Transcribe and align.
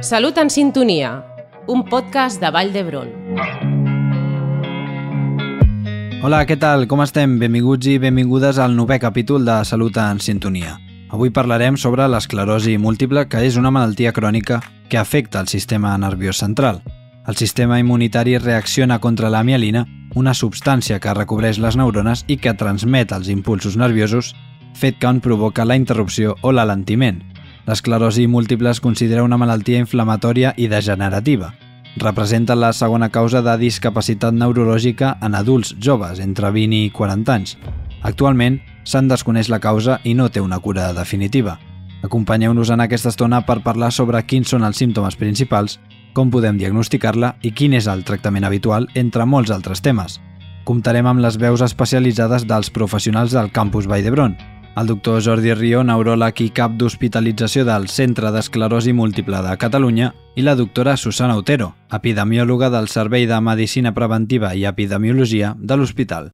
Salut 0.00 0.38
en 0.38 0.48
sintonia, 0.48 1.24
un 1.66 1.82
podcast 1.84 2.38
de 2.40 2.52
Vall 2.54 2.68
d'Hebron. 2.70 3.08
Hola, 6.22 6.44
què 6.46 6.54
tal? 6.54 6.84
Com 6.86 7.02
estem? 7.02 7.34
Benvinguts 7.40 7.88
i 7.90 7.96
benvingudes 7.98 8.60
al 8.62 8.76
novè 8.78 9.00
capítol 9.02 9.42
de 9.42 9.56
Salut 9.66 9.98
en 9.98 10.20
sintonia. 10.22 10.76
Avui 11.10 11.32
parlarem 11.34 11.74
sobre 11.74 12.06
l'esclerosi 12.06 12.76
múltiple, 12.78 13.26
que 13.26 13.42
és 13.42 13.58
una 13.58 13.72
malaltia 13.74 14.12
crònica 14.14 14.60
que 14.88 15.00
afecta 15.02 15.40
el 15.42 15.50
sistema 15.50 15.96
nerviós 15.98 16.38
central. 16.38 16.78
El 17.26 17.34
sistema 17.34 17.80
immunitari 17.82 18.38
reacciona 18.38 19.00
contra 19.00 19.30
la 19.34 19.42
mielina, 19.42 19.82
una 20.14 20.32
substància 20.32 21.00
que 21.02 21.16
recobreix 21.18 21.58
les 21.58 21.74
neurones 21.76 22.22
i 22.28 22.38
que 22.38 22.54
transmet 22.54 23.10
els 23.10 23.28
impulsos 23.34 23.76
nerviosos, 23.76 24.30
fet 24.78 25.02
que 25.02 25.10
en 25.10 25.18
provoca 25.18 25.66
la 25.66 25.76
interrupció 25.76 26.36
o 26.42 26.54
l'alentiment. 26.54 27.18
L'esclerosi 27.68 28.26
múltiple 28.26 28.70
es 28.70 28.80
considera 28.80 29.22
una 29.22 29.36
malaltia 29.36 29.76
inflamatòria 29.82 30.54
i 30.56 30.70
degenerativa. 30.72 31.50
Representa 32.00 32.54
la 32.56 32.72
segona 32.72 33.10
causa 33.12 33.42
de 33.44 33.58
discapacitat 33.60 34.32
neurològica 34.32 35.18
en 35.20 35.36
adults 35.36 35.74
joves 35.76 36.22
entre 36.24 36.48
20 36.54 36.78
i 36.86 36.90
40 36.96 37.34
anys. 37.34 37.58
Actualment, 38.08 38.56
se'n 38.88 39.12
desconeix 39.12 39.52
la 39.52 39.60
causa 39.60 39.98
i 40.04 40.14
no 40.16 40.30
té 40.32 40.40
una 40.40 40.62
cura 40.64 40.94
definitiva. 40.96 41.58
Acompanyeu-nos 42.06 42.70
en 42.72 42.80
aquesta 42.80 43.12
estona 43.12 43.44
per 43.44 43.60
parlar 43.60 43.92
sobre 43.92 44.24
quins 44.24 44.48
són 44.48 44.64
els 44.64 44.80
símptomes 44.80 45.20
principals, 45.20 45.76
com 46.16 46.30
podem 46.32 46.56
diagnosticar-la 46.56 47.34
i 47.42 47.52
quin 47.52 47.74
és 47.76 47.86
el 47.86 48.00
tractament 48.04 48.48
habitual, 48.48 48.88
entre 48.94 49.26
molts 49.26 49.52
altres 49.52 49.84
temes. 49.84 50.22
Comptarem 50.64 51.04
amb 51.04 51.20
les 51.20 51.36
veus 51.36 51.60
especialitzades 51.60 52.48
dels 52.48 52.70
professionals 52.70 53.36
del 53.36 53.52
campus 53.52 53.88
Vall 53.90 54.06
d'Hebron, 54.06 54.38
el 54.80 54.86
doctor 54.86 55.22
Jordi 55.24 55.54
Rio, 55.54 55.80
neuròleg 55.82 56.38
i 56.44 56.48
cap 56.54 56.76
d'hospitalització 56.78 57.64
del 57.66 57.88
Centre 57.90 58.30
d'Esclerosi 58.30 58.92
Múltiple 58.94 59.40
de 59.42 59.56
Catalunya, 59.58 60.12
i 60.38 60.44
la 60.46 60.54
doctora 60.54 60.96
Susana 60.96 61.36
Otero, 61.36 61.72
epidemiòloga 61.90 62.70
del 62.70 62.86
Servei 62.86 63.26
de 63.26 63.40
Medicina 63.40 63.94
Preventiva 63.94 64.54
i 64.54 64.66
Epidemiologia 64.70 65.56
de 65.58 65.76
l'hospital. 65.76 66.30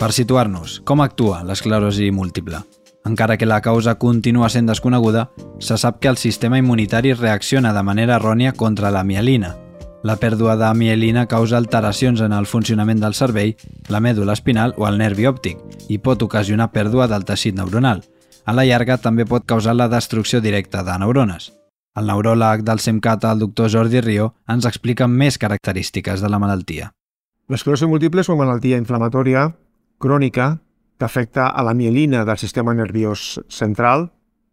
Per 0.00 0.10
situar-nos, 0.16 0.80
com 0.82 1.04
actua 1.04 1.44
l'esclerosi 1.44 2.10
múltiple? 2.10 2.64
Encara 3.06 3.36
que 3.36 3.46
la 3.46 3.60
causa 3.60 3.94
continua 3.94 4.48
sent 4.48 4.66
desconeguda, 4.66 5.28
se 5.60 5.76
sap 5.78 6.00
que 6.00 6.08
el 6.08 6.16
sistema 6.16 6.58
immunitari 6.58 7.12
reacciona 7.12 7.72
de 7.76 7.82
manera 7.82 8.16
errònia 8.16 8.52
contra 8.52 8.90
la 8.90 9.04
mielina, 9.04 9.54
la 10.02 10.16
pèrdua 10.16 10.56
de 10.56 10.70
mielina 10.74 11.26
causa 11.28 11.58
alteracions 11.58 12.20
en 12.24 12.32
el 12.32 12.46
funcionament 12.46 13.00
del 13.02 13.14
cervell, 13.14 13.56
la 13.88 14.00
mèdula 14.00 14.32
espinal 14.32 14.72
o 14.78 14.86
el 14.88 14.96
nervi 14.98 15.26
òptic 15.28 15.60
i 15.92 15.98
pot 15.98 16.22
ocasionar 16.22 16.70
pèrdua 16.72 17.08
del 17.08 17.26
teixit 17.28 17.56
neuronal. 17.56 18.00
A 18.46 18.54
la 18.56 18.64
llarga 18.64 18.96
també 18.96 19.26
pot 19.28 19.44
causar 19.44 19.74
la 19.76 19.90
destrucció 19.92 20.40
directa 20.40 20.82
de 20.82 20.96
neurones. 20.98 21.52
El 21.96 22.06
neuròleg 22.06 22.62
del 22.64 22.80
SEMCAT, 22.80 23.26
el 23.28 23.42
doctor 23.44 23.68
Jordi 23.68 24.00
Rio, 24.00 24.32
ens 24.48 24.64
explica 24.64 25.08
més 25.08 25.36
característiques 25.38 26.22
de 26.22 26.30
la 26.30 26.38
malaltia. 26.38 26.92
L'esclerosi 27.50 27.88
múltiple 27.90 28.22
és 28.22 28.30
una 28.30 28.44
malaltia 28.44 28.78
inflamatòria 28.78 29.50
crònica 30.00 30.54
que 30.96 31.04
afecta 31.04 31.48
a 31.48 31.62
la 31.66 31.74
mielina 31.74 32.24
del 32.24 32.38
sistema 32.38 32.72
nerviós 32.74 33.40
central 33.48 34.08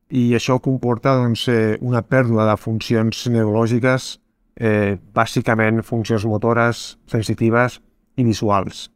i 0.09 0.34
això 0.36 0.59
comporta 0.64 1.16
doncs, 1.16 1.48
eh, 1.48 1.78
una 1.82 2.02
pèrdua 2.02 2.48
de 2.50 2.56
funcions 2.58 3.28
neurològiques 3.28 4.17
eh, 4.58 4.97
bàsicament 5.13 5.83
funcions 5.86 6.25
motores, 6.25 6.97
sensitives 7.08 7.80
i 8.17 8.25
visuals, 8.25 8.89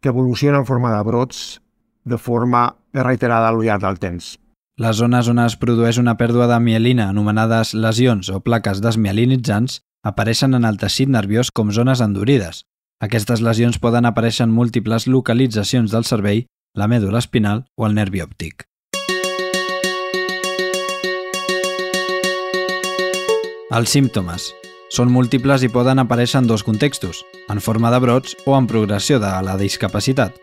que 0.00 0.12
evolucionen 0.12 0.60
en 0.60 0.68
forma 0.68 0.92
de 0.94 1.02
brots 1.04 1.60
de 2.04 2.18
forma 2.18 2.76
reiterada 2.92 3.48
al 3.48 3.60
llarg 3.64 3.82
del 3.82 3.98
temps. 3.98 4.36
Les 4.78 4.96
zones 4.96 5.26
on 5.28 5.40
es 5.42 5.56
produeix 5.58 5.98
una 5.98 6.14
pèrdua 6.20 6.46
de 6.46 6.60
mielina, 6.62 7.08
anomenades 7.10 7.74
lesions 7.74 8.28
o 8.30 8.38
plaques 8.40 8.78
desmielinitzants, 8.84 9.80
apareixen 10.06 10.54
en 10.54 10.64
el 10.68 10.78
teixit 10.78 11.10
nerviós 11.10 11.50
com 11.50 11.72
zones 11.74 12.00
endurides. 12.04 12.62
Aquestes 13.02 13.42
lesions 13.42 13.80
poden 13.82 14.06
aparèixer 14.06 14.46
en 14.46 14.54
múltiples 14.54 15.08
localitzacions 15.10 15.90
del 15.90 16.06
cervell, 16.06 16.46
la 16.78 16.86
mèdula 16.86 17.18
espinal 17.18 17.66
o 17.76 17.86
el 17.86 17.98
nervi 17.98 18.22
òptic. 18.22 18.64
Els 23.68 23.90
símptomes. 23.92 24.48
Són 24.88 25.12
múltiples 25.12 25.62
i 25.62 25.68
poden 25.68 26.00
aparèixer 26.00 26.40
en 26.40 26.46
dos 26.48 26.64
contextos, 26.64 27.24
en 27.52 27.60
forma 27.60 27.90
de 27.92 28.00
brots 28.00 28.36
o 28.46 28.56
en 28.56 28.66
progressió 28.66 29.18
de 29.20 29.32
la 29.44 29.56
discapacitat. 29.60 30.36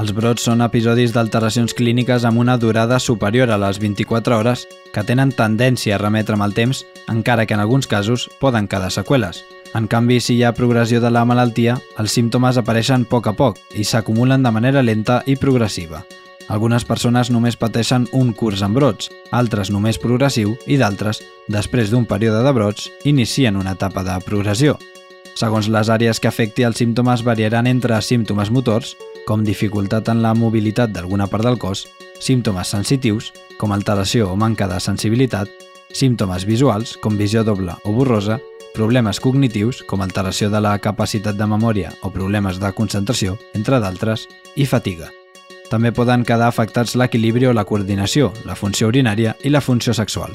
Els 0.00 0.14
brots 0.16 0.46
són 0.46 0.62
episodis 0.64 1.12
d'alteracions 1.12 1.74
clíniques 1.76 2.24
amb 2.24 2.40
una 2.40 2.56
durada 2.56 3.00
superior 3.02 3.50
a 3.50 3.58
les 3.60 3.80
24 3.82 4.38
hores 4.38 4.66
que 4.94 5.04
tenen 5.04 5.34
tendència 5.36 5.96
a 5.96 6.00
remetre 6.00 6.38
amb 6.38 6.46
el 6.46 6.54
temps, 6.56 6.84
encara 7.12 7.44
que 7.44 7.54
en 7.58 7.60
alguns 7.60 7.90
casos 7.90 8.28
poden 8.40 8.68
quedar 8.70 8.92
seqüeles. 8.94 9.42
En 9.74 9.86
canvi, 9.86 10.20
si 10.20 10.38
hi 10.38 10.44
ha 10.44 10.54
progressió 10.56 11.02
de 11.02 11.10
la 11.10 11.26
malaltia, 11.26 11.76
els 11.98 12.16
símptomes 12.16 12.56
apareixen 12.56 13.04
a 13.04 13.10
poc 13.10 13.28
a 13.28 13.36
poc 13.36 13.60
i 13.76 13.84
s'acumulen 13.84 14.42
de 14.42 14.54
manera 14.56 14.82
lenta 14.82 15.20
i 15.26 15.36
progressiva. 15.36 16.04
Algunes 16.50 16.82
persones 16.82 17.28
només 17.30 17.54
pateixen 17.54 18.08
un 18.16 18.32
curs 18.34 18.64
amb 18.66 18.74
brots, 18.74 19.06
altres 19.30 19.70
només 19.70 20.00
progressiu 20.02 20.56
i 20.66 20.80
d'altres, 20.80 21.20
després 21.46 21.92
d'un 21.92 22.08
període 22.10 22.42
de 22.42 22.52
brots, 22.56 22.88
inicien 23.06 23.56
una 23.56 23.76
etapa 23.78 24.02
de 24.02 24.16
progressió. 24.26 24.74
Segons 25.38 25.68
les 25.70 25.88
àrees 25.88 26.18
que 26.18 26.26
afecti, 26.26 26.66
els 26.66 26.82
símptomes 26.82 27.22
variaran 27.22 27.70
entre 27.70 28.00
símptomes 28.02 28.50
motors, 28.50 28.96
com 29.28 29.44
dificultat 29.46 30.10
en 30.10 30.24
la 30.24 30.34
mobilitat 30.34 30.90
d'alguna 30.90 31.30
part 31.30 31.46
del 31.46 31.58
cos, 31.62 31.84
símptomes 32.18 32.74
sensitius, 32.74 33.30
com 33.56 33.70
alteració 33.70 34.32
o 34.32 34.36
manca 34.36 34.66
de 34.66 34.80
sensibilitat, 34.82 35.46
símptomes 35.94 36.48
visuals, 36.50 36.96
com 36.98 37.14
visió 37.14 37.46
doble 37.46 37.78
o 37.84 37.94
borrosa, 37.94 38.40
problemes 38.74 39.22
cognitius, 39.22 39.84
com 39.86 40.02
alteració 40.02 40.50
de 40.50 40.66
la 40.66 40.74
capacitat 40.82 41.38
de 41.38 41.46
memòria 41.46 41.94
o 42.02 42.10
problemes 42.10 42.58
de 42.58 42.74
concentració, 42.74 43.38
entre 43.54 43.78
d'altres, 43.78 44.26
i 44.58 44.66
fatiga. 44.66 45.14
També 45.70 45.92
poden 45.94 46.24
quedar 46.26 46.48
afectats 46.50 46.96
l'equilibri 46.98 47.46
o 47.46 47.52
la 47.54 47.62
coordinació, 47.64 48.32
la 48.44 48.56
funció 48.58 48.88
urinària 48.90 49.36
i 49.46 49.52
la 49.54 49.60
funció 49.62 49.94
sexual. 49.94 50.34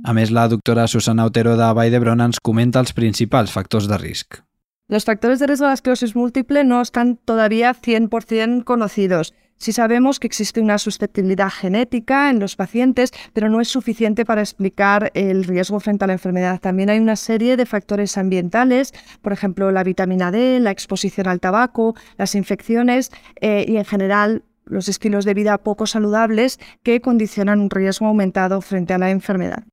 A 0.00 0.14
més, 0.16 0.32
la 0.32 0.46
doctora 0.48 0.86
Susana 0.88 1.26
Otero 1.28 1.58
de 1.60 1.66
Vall 1.76 1.92
d'Hebron 1.92 2.24
ens 2.24 2.40
comenta 2.40 2.80
els 2.80 2.94
principals 2.96 3.52
factors 3.52 3.84
de 3.86 3.98
risc. 4.00 4.40
Los 4.88 5.04
factores 5.04 5.38
de 5.38 5.46
riesgo 5.46 5.66
de 5.66 5.70
la 5.70 5.76
esclerosis 5.76 6.16
múltiple 6.16 6.64
no 6.64 6.80
están 6.80 7.16
todavía 7.16 7.74
100% 7.74 8.64
conocidos. 8.64 9.34
Sí 9.60 9.72
sabemos 9.72 10.18
que 10.18 10.26
existe 10.26 10.62
una 10.62 10.78
susceptibilidad 10.78 11.50
genética 11.50 12.30
en 12.30 12.40
los 12.40 12.56
pacientes, 12.56 13.12
pero 13.34 13.50
no 13.50 13.60
es 13.60 13.68
suficiente 13.68 14.24
para 14.24 14.40
explicar 14.40 15.10
el 15.12 15.44
riesgo 15.44 15.78
frente 15.80 16.04
a 16.04 16.06
la 16.06 16.14
enfermedad. 16.14 16.60
También 16.60 16.88
hay 16.88 16.98
una 16.98 17.14
serie 17.14 17.58
de 17.58 17.66
factores 17.66 18.16
ambientales, 18.16 18.94
por 19.20 19.34
ejemplo, 19.34 19.70
la 19.70 19.84
vitamina 19.84 20.30
D, 20.30 20.60
la 20.60 20.70
exposición 20.70 21.28
al 21.28 21.40
tabaco, 21.40 21.94
las 22.16 22.34
infecciones 22.34 23.10
eh, 23.42 23.66
y 23.68 23.76
en 23.76 23.84
general 23.84 24.44
los 24.64 24.88
estilos 24.88 25.26
de 25.26 25.34
vida 25.34 25.58
poco 25.58 25.86
saludables 25.86 26.58
que 26.82 27.02
condicionan 27.02 27.60
un 27.60 27.68
riesgo 27.68 28.06
aumentado 28.06 28.62
frente 28.62 28.94
a 28.94 28.98
la 28.98 29.10
enfermedad. 29.10 29.64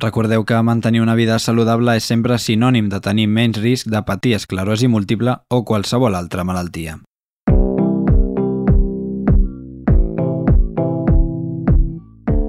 Recordeu 0.00 0.44
que 0.44 0.60
mantenir 0.62 1.02
una 1.02 1.14
vida 1.14 1.38
saludable 1.38 1.92
és 1.94 2.06
sempre 2.08 2.40
sinònim 2.40 2.88
de 2.90 2.98
tenir 3.04 3.28
menys 3.28 3.60
risc 3.60 3.92
de 3.92 4.00
patir 4.02 4.34
esclerosi 4.40 4.88
múltiple 4.88 5.36
o 5.52 5.62
qualsevol 5.68 6.16
altra 6.18 6.42
malaltia. 6.42 6.98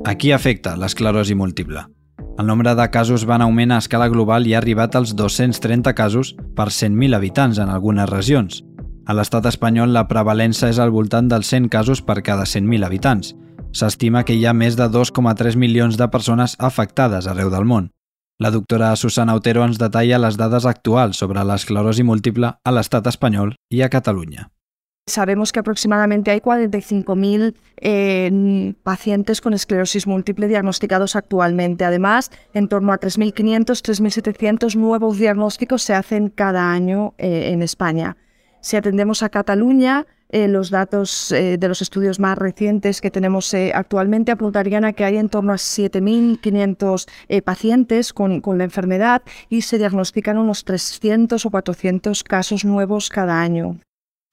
A 0.05 0.13
qui 0.21 0.29
afecta 0.31 0.75
l'esclerosi 0.77 1.33
múltiple? 1.33 1.81
El 2.37 2.45
nombre 2.45 2.75
de 2.77 2.83
casos 2.93 3.23
va 3.25 3.39
en 3.39 3.43
augment 3.47 3.71
a 3.73 3.79
escala 3.81 4.05
global 4.13 4.45
i 4.45 4.53
ha 4.53 4.59
arribat 4.59 4.93
als 4.99 5.15
230 5.17 5.95
casos 5.97 6.35
per 6.53 6.67
100.000 6.67 7.17
habitants 7.17 7.57
en 7.57 7.71
algunes 7.73 8.05
regions. 8.11 8.59
A 9.09 9.15
l'estat 9.17 9.49
espanyol 9.49 9.97
la 9.97 10.05
prevalença 10.05 10.69
és 10.69 10.77
al 10.77 10.93
voltant 10.93 11.25
dels 11.31 11.49
100 11.49 11.71
casos 11.73 12.03
per 12.05 12.19
cada 12.21 12.45
100.000 12.45 12.85
habitants. 12.85 13.33
S'estima 13.73 14.21
que 14.23 14.37
hi 14.37 14.45
ha 14.45 14.53
més 14.53 14.77
de 14.77 14.85
2,3 14.93 15.57
milions 15.57 15.97
de 15.97 16.07
persones 16.13 16.53
afectades 16.59 17.25
arreu 17.25 17.49
del 17.49 17.65
món. 17.65 17.89
La 18.37 18.51
doctora 18.51 18.95
Susana 18.95 19.33
Otero 19.33 19.65
ens 19.65 19.81
detalla 19.81 20.21
les 20.21 20.37
dades 20.37 20.69
actuals 20.69 21.17
sobre 21.17 21.41
l'esclerosi 21.41 22.05
múltiple 22.05 22.53
a 22.61 22.77
l'estat 22.77 23.09
espanyol 23.09 23.55
i 23.73 23.81
a 23.81 23.89
Catalunya. 23.89 24.51
Sabemos 25.07 25.51
que 25.51 25.59
aproximadamente 25.59 26.31
hay 26.31 26.39
45.000 26.39 27.53
eh, 27.77 28.73
pacientes 28.81 29.39
con 29.39 29.53
esclerosis 29.53 30.07
múltiple 30.07 30.47
diagnosticados 30.47 31.15
actualmente. 31.15 31.85
Además, 31.85 32.31
en 32.55 32.67
torno 32.67 32.91
a 32.91 32.99
3.500, 32.99 33.83
3.700 33.83 34.75
nuevos 34.75 35.19
diagnósticos 35.19 35.83
se 35.83 35.93
hacen 35.93 36.29
cada 36.29 36.71
año 36.71 37.13
eh, 37.19 37.51
en 37.51 37.61
España. 37.61 38.17
Si 38.61 38.77
atendemos 38.77 39.21
a 39.21 39.29
Cataluña, 39.29 40.07
eh, 40.29 40.47
los 40.47 40.71
datos 40.71 41.29
de 41.29 41.67
los 41.67 41.83
estudios 41.83 42.19
más 42.19 42.35
recientes 42.35 42.99
que 42.99 43.11
tenemos 43.11 43.53
actualmente 43.75 44.31
apuntarían 44.31 44.85
a 44.85 44.93
que 44.93 45.05
hay 45.05 45.17
en 45.17 45.29
torno 45.29 45.53
a 45.53 45.57
7.500 45.57 47.07
eh, 47.27 47.43
pacientes 47.43 48.11
con 48.11 48.41
la 48.57 48.63
enfermedad 48.63 49.21
y 49.49 49.61
se 49.61 49.77
diagnostican 49.77 50.39
unos 50.39 50.65
300 50.65 51.45
o 51.45 51.51
400 51.51 52.23
casos 52.23 52.65
nuevos 52.65 53.09
cada 53.09 53.39
año. 53.39 53.77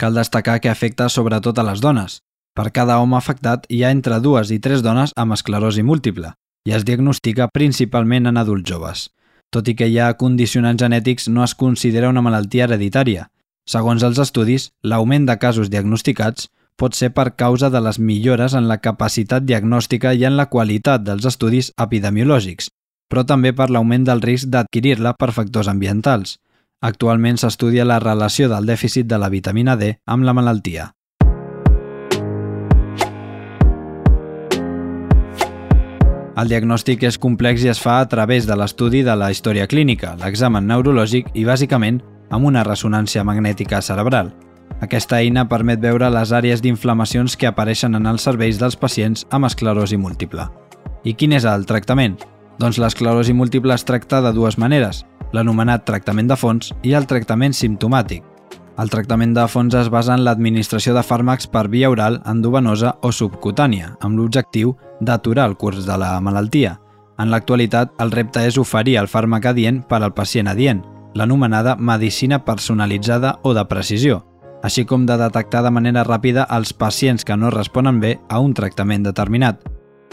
Cal 0.02 0.14
destacar 0.18 0.58
que 0.60 0.68
afecta 0.68 1.06
sobretot 1.08 1.58
a 1.58 1.62
les 1.62 1.80
dones. 1.80 2.22
Per 2.58 2.72
cada 2.74 2.98
home 2.98 3.14
afectat 3.16 3.68
hi 3.70 3.84
ha 3.84 3.92
entre 3.94 4.18
dues 4.20 4.50
i 4.50 4.58
tres 4.58 4.82
dones 4.82 5.12
amb 5.14 5.36
esclerosi 5.36 5.84
múltiple 5.86 6.32
i 6.66 6.74
es 6.74 6.84
diagnostica 6.86 7.46
principalment 7.54 8.26
en 8.26 8.40
adults 8.40 8.66
joves. 8.70 9.04
Tot 9.54 9.68
i 9.70 9.76
que 9.78 9.86
hi 9.86 9.98
ha 10.00 10.14
condicionants 10.18 10.82
genètics, 10.82 11.28
no 11.28 11.44
es 11.44 11.54
considera 11.54 12.10
una 12.10 12.22
malaltia 12.22 12.64
hereditària. 12.66 13.28
Segons 13.68 14.02
els 14.02 14.18
estudis, 14.18 14.70
l'augment 14.82 15.26
de 15.28 15.38
casos 15.38 15.70
diagnosticats 15.70 16.48
pot 16.76 16.98
ser 16.98 17.12
per 17.14 17.36
causa 17.36 17.70
de 17.70 17.80
les 17.84 17.98
millores 17.98 18.54
en 18.58 18.66
la 18.66 18.80
capacitat 18.82 19.44
diagnòstica 19.46 20.14
i 20.14 20.24
en 20.26 20.38
la 20.38 20.48
qualitat 20.50 21.04
dels 21.06 21.26
estudis 21.30 21.70
epidemiològics, 21.78 22.70
però 23.10 23.22
també 23.28 23.52
per 23.52 23.70
l'augment 23.70 24.06
del 24.08 24.22
risc 24.24 24.50
d'adquirir-la 24.50 25.14
per 25.14 25.30
factors 25.36 25.68
ambientals. 25.68 26.38
Actualment 26.82 27.36
s'estudia 27.38 27.84
la 27.86 28.00
relació 28.02 28.48
del 28.50 28.66
dèficit 28.66 29.06
de 29.06 29.18
la 29.22 29.28
vitamina 29.30 29.76
D 29.78 29.92
amb 30.04 30.26
la 30.26 30.32
malaltia. 30.34 30.88
El 36.32 36.48
diagnòstic 36.50 37.04
és 37.06 37.20
complex 37.22 37.62
i 37.62 37.70
es 37.70 37.78
fa 37.78 38.00
a 38.00 38.08
través 38.10 38.48
de 38.48 38.56
l'estudi 38.58 39.04
de 39.06 39.14
la 39.14 39.30
història 39.30 39.68
clínica, 39.70 40.16
l'examen 40.18 40.66
neurològic 40.66 41.30
i, 41.34 41.44
bàsicament, 41.46 42.00
amb 42.34 42.50
una 42.50 42.64
ressonància 42.66 43.22
magnètica 43.22 43.78
cerebral. 43.78 44.32
Aquesta 44.82 45.20
eina 45.22 45.46
permet 45.46 45.78
veure 45.78 46.10
les 46.10 46.32
àrees 46.34 46.64
d'inflamacions 46.64 47.38
que 47.38 47.46
apareixen 47.46 47.94
en 47.94 48.10
els 48.10 48.26
cervells 48.26 48.58
dels 48.58 48.74
pacients 48.74 49.22
amb 49.30 49.46
esclerosi 49.46 50.00
múltiple. 50.00 50.48
I 51.04 51.14
quin 51.14 51.38
és 51.38 51.46
el 51.46 51.62
tractament? 51.70 52.18
Doncs 52.58 52.82
l'esclerosi 52.82 53.32
múltiple 53.38 53.74
es 53.78 53.86
tracta 53.86 54.18
de 54.24 54.32
dues 54.34 54.58
maneres, 54.58 55.04
l'anomenat 55.32 55.86
tractament 55.88 56.28
de 56.28 56.36
fons 56.36 56.72
i 56.82 56.94
el 56.94 57.08
tractament 57.08 57.56
simptomàtic. 57.56 58.22
El 58.80 58.88
tractament 58.88 59.34
de 59.36 59.44
fons 59.52 59.74
es 59.76 59.90
basa 59.92 60.14
en 60.16 60.24
l'administració 60.24 60.94
de 60.96 61.02
fàrmacs 61.04 61.48
per 61.52 61.66
via 61.68 61.90
oral, 61.92 62.20
endovenosa 62.26 62.94
o 63.02 63.10
subcutània, 63.12 63.96
amb 64.00 64.16
l'objectiu 64.16 64.76
d'aturar 65.00 65.50
el 65.50 65.56
curs 65.60 65.84
de 65.86 65.98
la 66.00 66.14
malaltia. 66.20 66.78
En 67.20 67.30
l'actualitat, 67.30 67.92
el 68.00 68.10
repte 68.10 68.46
és 68.48 68.56
oferir 68.58 68.96
el 68.98 69.10
fàrmac 69.12 69.50
adient 69.52 69.82
per 69.88 70.00
al 70.00 70.14
pacient 70.16 70.48
adient, 70.48 70.80
l'anomenada 71.14 71.76
medicina 71.76 72.40
personalitzada 72.44 73.38
o 73.42 73.52
de 73.52 73.64
precisió, 73.68 74.22
així 74.62 74.86
com 74.86 75.04
de 75.06 75.18
detectar 75.20 75.62
de 75.62 75.74
manera 75.74 76.06
ràpida 76.08 76.46
els 76.56 76.72
pacients 76.72 77.24
que 77.24 77.36
no 77.36 77.50
responen 77.50 78.00
bé 78.00 78.18
a 78.28 78.40
un 78.40 78.54
tractament 78.54 79.04
determinat. 79.04 79.60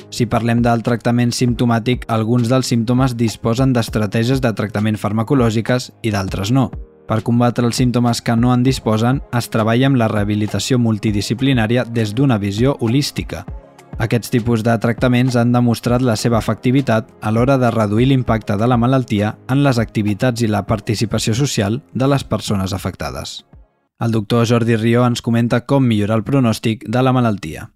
Si 0.09 0.25
parlem 0.25 0.63
del 0.65 0.83
tractament 0.83 1.31
simptomàtic, 1.35 2.05
alguns 2.07 2.49
dels 2.49 2.71
símptomes 2.71 3.15
disposen 3.19 3.73
d'estratègies 3.73 4.41
de 4.41 4.53
tractament 4.55 4.97
farmacològiques 4.97 5.91
i 6.01 6.13
d'altres 6.15 6.51
no. 6.55 6.69
Per 7.09 7.23
combatre 7.25 7.65
els 7.65 7.79
símptomes 7.81 8.21
que 8.21 8.35
no 8.37 8.51
en 8.53 8.63
disposen, 8.63 9.23
es 9.33 9.49
treballa 9.49 9.87
amb 9.89 9.97
la 9.97 10.07
rehabilitació 10.11 10.77
multidisciplinària 10.77 11.87
des 11.89 12.13
d'una 12.13 12.37
visió 12.37 12.75
holística. 12.79 13.45
Aquests 13.99 14.31
tipus 14.31 14.61
de 14.63 14.77
tractaments 14.79 15.35
han 15.35 15.51
demostrat 15.51 16.05
la 16.05 16.15
seva 16.15 16.39
efectivitat 16.39 17.09
a 17.19 17.33
l'hora 17.35 17.57
de 17.59 17.71
reduir 17.73 18.07
l'impacte 18.07 18.55
de 18.55 18.67
la 18.69 18.77
malaltia 18.77 19.33
en 19.49 19.65
les 19.65 19.81
activitats 19.81 20.45
i 20.45 20.47
la 20.47 20.63
participació 20.69 21.33
social 21.35 21.81
de 21.93 22.07
les 22.07 22.23
persones 22.23 22.71
afectades. 22.77 23.43
El 23.99 24.15
doctor 24.15 24.45
Jordi 24.47 24.77
Rió 24.79 25.03
ens 25.03 25.19
comenta 25.21 25.65
com 25.67 25.83
millorar 25.83 26.21
el 26.21 26.23
pronòstic 26.23 26.87
de 26.87 27.03
la 27.03 27.11
malaltia. 27.11 27.67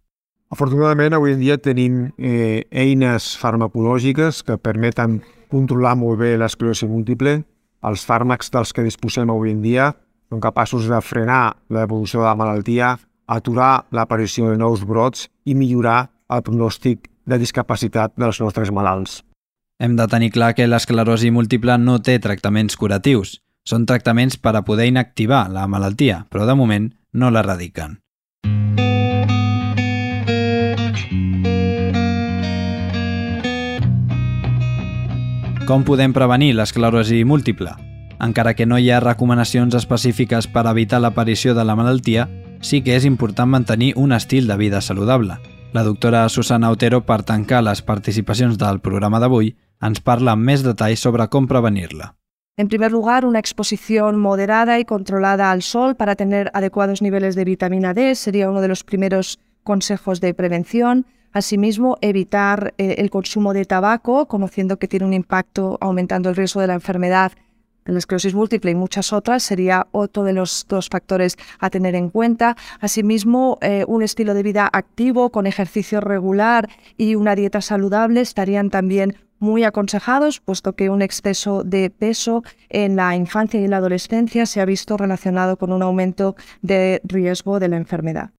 Afortunadament, 0.53 1.15
avui 1.17 1.33
en 1.33 1.39
dia 1.41 1.55
tenim 1.57 2.11
eh, 2.21 2.61
eines 2.69 3.31
farmacològiques 3.41 4.43
que 4.45 4.59
permeten 4.61 5.15
controlar 5.49 5.95
molt 5.97 6.19
bé 6.19 6.35
l'esclerosi 6.37 6.85
múltiple, 6.85 7.39
els 7.81 8.03
fàrmacs 8.05 8.53
dels 8.53 8.69
que 8.69 8.85
disposem 8.85 9.31
avui 9.33 9.49
en 9.49 9.63
dia 9.63 9.87
són 10.29 10.43
capaços 10.43 10.85
de 10.89 10.99
frenar 11.01 11.55
l'evolució 11.73 12.21
de 12.21 12.27
la 12.27 12.35
malaltia, 12.37 12.91
aturar 13.25 13.87
l'aparició 13.89 14.51
de 14.51 14.59
nous 14.61 14.85
brots 14.85 15.25
i 15.49 15.57
millorar 15.57 16.11
el 16.29 16.45
pronòstic 16.45 17.09
de 17.25 17.41
discapacitat 17.41 18.13
dels 18.21 18.37
nostres 18.43 18.69
malalts. 18.69 19.23
Hem 19.81 19.97
de 19.97 20.05
tenir 20.05 20.29
clar 20.37 20.53
que 20.53 20.69
l'esclerosi 20.69 21.33
múltiple 21.33 21.79
no 21.81 21.97
té 21.97 22.19
tractaments 22.21 22.77
curatius. 22.77 23.39
Són 23.65 23.89
tractaments 23.89 24.37
per 24.37 24.53
a 24.53 24.61
poder 24.61 24.91
inactivar 24.91 25.47
la 25.49 25.65
malaltia, 25.65 26.27
però 26.29 26.45
de 26.45 26.53
moment 26.61 26.91
no 27.13 27.33
l'erradiquen. 27.33 28.02
Com 35.63 35.85
podem 35.87 36.11
prevenir 36.11 36.49
l'esclerosi 36.57 37.21
múltiple? 37.23 37.71
Encara 38.19 38.51
que 38.53 38.65
no 38.67 38.75
hi 38.75 38.89
ha 38.91 38.99
recomanacions 38.99 39.77
específiques 39.79 40.49
per 40.51 40.65
evitar 40.67 40.99
l'aparició 40.99 41.53
de 41.55 41.63
la 41.63 41.75
malaltia, 41.79 42.25
sí 42.59 42.81
que 42.83 42.97
és 42.97 43.05
important 43.07 43.47
mantenir 43.47 43.93
un 43.95 44.11
estil 44.11 44.49
de 44.49 44.57
vida 44.59 44.81
saludable. 44.81 45.37
La 45.71 45.85
doctora 45.87 46.27
Susana 46.27 46.69
Otero, 46.69 47.05
per 47.07 47.23
tancar 47.23 47.61
les 47.63 47.81
participacions 47.81 48.59
del 48.59 48.81
programa 48.83 49.21
d'avui, 49.23 49.53
ens 49.79 50.03
parla 50.03 50.35
amb 50.35 50.43
més 50.51 50.67
detalls 50.67 50.99
sobre 50.99 51.29
com 51.31 51.47
prevenir-la. 51.47 52.11
En 52.57 52.67
primer 52.67 52.91
lugar, 52.91 53.23
una 53.23 53.39
exposición 53.39 54.19
moderada 54.19 54.79
y 54.79 54.85
controlada 54.85 55.49
al 55.49 55.61
sol 55.61 55.95
para 55.95 56.15
tener 56.15 56.51
adecuados 56.53 57.01
niveles 57.01 57.35
de 57.35 57.45
vitamina 57.45 57.93
D 57.93 58.15
sería 58.15 58.49
uno 58.49 58.59
de 58.59 58.67
los 58.67 58.83
primeros 58.83 59.39
consejos 59.63 60.19
de 60.19 60.33
prevención. 60.33 61.05
Asimismo, 61.33 61.97
evitar 62.01 62.73
eh, 62.77 62.95
el 62.99 63.09
consumo 63.09 63.53
de 63.53 63.65
tabaco, 63.65 64.27
conociendo 64.27 64.77
que 64.77 64.87
tiene 64.87 65.05
un 65.05 65.13
impacto 65.13 65.77
aumentando 65.81 66.29
el 66.29 66.35
riesgo 66.35 66.61
de 66.61 66.67
la 66.67 66.75
enfermedad 66.75 67.33
la 67.85 67.97
esclerosis 67.97 68.33
múltiple 68.33 68.71
y 68.71 68.75
muchas 68.75 69.11
otras, 69.11 69.43
sería 69.43 69.87
otro 69.91 70.23
de 70.23 70.33
los 70.33 70.65
dos 70.69 70.87
factores 70.89 71.37
a 71.59 71.69
tener 71.69 71.95
en 71.95 72.09
cuenta. 72.09 72.55
Asimismo, 72.79 73.57
eh, 73.61 73.83
un 73.87 74.03
estilo 74.03 74.33
de 74.33 74.43
vida 74.43 74.69
activo, 74.71 75.31
con 75.31 75.47
ejercicio 75.47 75.99
regular 75.99 76.69
y 76.97 77.15
una 77.15 77.35
dieta 77.35 77.61
saludable 77.61 78.21
estarían 78.21 78.69
también 78.69 79.17
muy 79.39 79.65
aconsejados, 79.65 80.39
puesto 80.39 80.73
que 80.73 80.89
un 80.89 81.01
exceso 81.01 81.63
de 81.63 81.89
peso 81.89 82.43
en 82.69 82.95
la 82.95 83.15
infancia 83.17 83.59
y 83.59 83.65
en 83.65 83.71
la 83.71 83.77
adolescencia 83.77 84.45
se 84.45 84.61
ha 84.61 84.65
visto 84.65 84.95
relacionado 84.95 85.57
con 85.57 85.73
un 85.73 85.81
aumento 85.81 86.37
de 86.61 87.01
riesgo 87.03 87.59
de 87.59 87.67
la 87.67 87.75
enfermedad. 87.75 88.31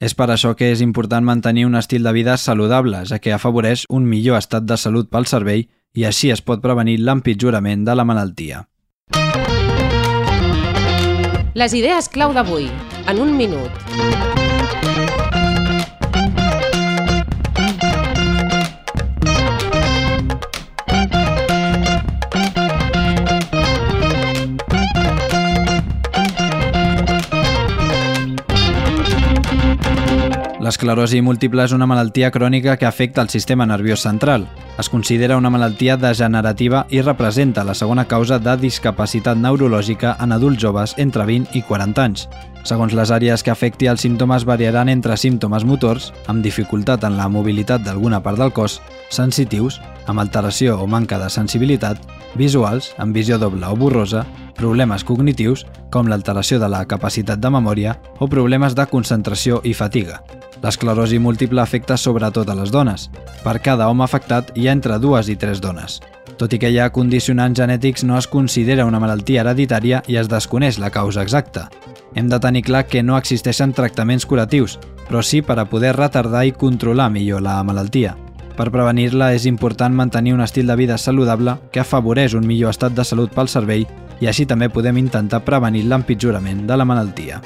És 0.00 0.14
per 0.16 0.30
això 0.32 0.54
que 0.56 0.70
és 0.72 0.80
important 0.80 1.26
mantenir 1.28 1.66
un 1.68 1.76
estil 1.76 2.06
de 2.06 2.12
vida 2.16 2.38
saludable, 2.40 3.04
ja 3.04 3.20
que 3.20 3.34
afavoreix 3.36 3.84
un 3.90 4.08
millor 4.08 4.40
estat 4.40 4.64
de 4.64 4.80
salut 4.80 5.10
pel 5.12 5.28
cervell 5.28 5.66
i 5.92 6.08
així 6.08 6.32
es 6.32 6.40
pot 6.40 6.64
prevenir 6.64 6.96
l'empitjorament 7.04 7.84
de 7.84 7.98
la 8.00 8.08
malaltia. 8.08 8.64
Les 11.52 11.74
idees 11.76 12.08
clau 12.08 12.32
d'avui, 12.32 12.70
en 13.10 13.20
un 13.20 13.36
minut. 13.36 14.39
L'esclerosi 30.70 31.18
múltiple 31.18 31.64
és 31.66 31.72
una 31.74 31.86
malaltia 31.90 32.28
crònica 32.30 32.76
que 32.78 32.86
afecta 32.86 33.24
el 33.24 33.30
sistema 33.32 33.64
nerviós 33.66 34.04
central. 34.06 34.44
Es 34.78 34.86
considera 34.88 35.38
una 35.40 35.50
malaltia 35.50 35.96
degenerativa 35.98 36.84
i 36.94 37.00
representa 37.02 37.64
la 37.66 37.74
segona 37.74 38.04
causa 38.06 38.38
de 38.38 38.54
discapacitat 38.60 39.40
neurològica 39.40 40.12
en 40.22 40.30
adults 40.36 40.62
joves 40.62 40.94
entre 40.96 41.26
20 41.26 41.58
i 41.58 41.64
40 41.66 42.04
anys. 42.04 42.28
Segons 42.62 42.94
les 42.94 43.10
àrees 43.10 43.42
que 43.42 43.50
afecti, 43.50 43.88
els 43.90 44.04
símptomes 44.06 44.46
variaran 44.46 44.92
entre 44.92 45.16
símptomes 45.18 45.66
motors, 45.66 46.12
amb 46.30 46.44
dificultat 46.44 47.02
en 47.02 47.18
la 47.18 47.26
mobilitat 47.26 47.82
d'alguna 47.82 48.22
part 48.22 48.38
del 48.38 48.54
cos, 48.54 48.78
sensitius, 49.10 49.80
amb 50.06 50.22
alteració 50.22 50.78
o 50.78 50.86
manca 50.86 51.18
de 51.18 51.32
sensibilitat, 51.34 51.98
visuals, 52.38 52.92
amb 53.02 53.16
visió 53.16 53.40
doble 53.42 53.66
o 53.66 53.74
borrosa, 53.74 54.22
problemes 54.54 55.02
cognitius, 55.02 55.66
com 55.90 56.06
l'alteració 56.06 56.60
de 56.62 56.70
la 56.70 56.84
capacitat 56.86 57.42
de 57.42 57.50
memòria 57.50 57.96
o 58.20 58.30
problemes 58.30 58.78
de 58.78 58.86
concentració 58.86 59.64
i 59.64 59.74
fatiga. 59.74 60.20
L'esclerosi 60.60 61.18
múltiple 61.18 61.62
afecta 61.62 61.96
sobretot 61.96 62.48
a 62.48 62.54
les 62.54 62.70
dones. 62.70 63.08
Per 63.44 63.58
cada 63.64 63.88
home 63.88 64.04
afectat 64.04 64.52
hi 64.54 64.68
ha 64.68 64.74
entre 64.76 64.98
dues 65.00 65.30
i 65.32 65.36
tres 65.36 65.60
dones. 65.60 66.00
Tot 66.36 66.52
i 66.52 66.58
que 66.60 66.70
hi 66.72 66.78
ha 66.80 66.92
condicionants 66.92 67.58
genètics, 67.58 68.04
no 68.04 68.16
es 68.18 68.26
considera 68.28 68.86
una 68.88 69.00
malaltia 69.00 69.42
hereditària 69.42 70.02
i 70.08 70.16
es 70.16 70.28
desconeix 70.28 70.78
la 70.80 70.90
causa 70.90 71.22
exacta. 71.22 71.68
Hem 72.14 72.28
de 72.28 72.40
tenir 72.40 72.64
clar 72.64 72.86
que 72.86 73.02
no 73.02 73.16
existeixen 73.16 73.72
tractaments 73.72 74.26
curatius, 74.26 74.78
però 75.08 75.22
sí 75.22 75.42
per 75.42 75.58
a 75.58 75.66
poder 75.68 75.94
retardar 75.96 76.44
i 76.46 76.52
controlar 76.52 77.10
millor 77.10 77.42
la 77.44 77.62
malaltia. 77.64 78.16
Per 78.56 78.68
prevenir-la 78.68 79.32
és 79.32 79.46
important 79.48 79.94
mantenir 79.96 80.34
un 80.34 80.44
estil 80.44 80.66
de 80.68 80.76
vida 80.76 80.98
saludable 80.98 81.56
que 81.72 81.80
afavoreix 81.80 82.34
un 82.36 82.46
millor 82.46 82.74
estat 82.74 82.92
de 82.92 83.04
salut 83.04 83.32
pel 83.32 83.48
cervell 83.48 83.86
i 84.20 84.28
així 84.28 84.44
també 84.44 84.68
podem 84.68 85.00
intentar 85.00 85.40
prevenir 85.44 85.86
l'empitjorament 85.88 86.66
de 86.68 86.76
la 86.76 86.84
malaltia. 86.84 87.40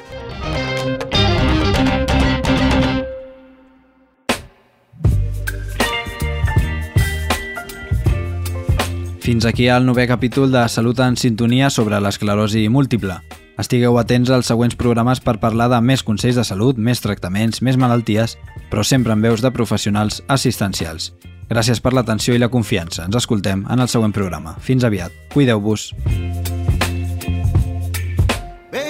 Fins 9.25 9.45
aquí 9.49 9.65
el 9.73 9.87
novè 9.87 10.03
capítol 10.05 10.51
de 10.53 10.61
Salut 10.69 10.99
en 11.01 11.15
sintonia 11.17 11.71
sobre 11.73 11.97
l'esclerosi 11.97 12.67
múltiple. 12.69 13.15
Estigueu 13.57 13.95
atents 13.97 14.29
als 14.29 14.51
següents 14.51 14.77
programes 14.77 15.17
per 15.17 15.39
parlar 15.41 15.65
de 15.71 15.79
més 15.81 16.03
consells 16.05 16.37
de 16.37 16.43
salut, 16.45 16.77
més 16.77 17.01
tractaments, 17.01 17.63
més 17.65 17.79
malalties, 17.81 18.35
però 18.69 18.83
sempre 18.85 19.15
amb 19.15 19.25
veus 19.25 19.41
de 19.41 19.49
professionals 19.49 20.21
assistencials. 20.29 21.15
Gràcies 21.49 21.81
per 21.81 21.95
l'atenció 21.97 22.37
i 22.37 22.43
la 22.43 22.51
confiança. 22.53 23.07
Ens 23.09 23.17
escoltem 23.17 23.65
en 23.65 23.81
el 23.81 23.89
següent 23.89 24.13
programa. 24.13 24.59
Fins 24.61 24.85
aviat. 24.85 25.09
Cuideu-vos. 25.33 25.89
Me 28.69 28.85